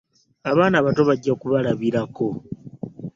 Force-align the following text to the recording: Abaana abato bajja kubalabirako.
Abaana 0.51 0.75
abato 0.77 1.01
bajja 1.09 1.33
kubalabirako. 1.41 2.27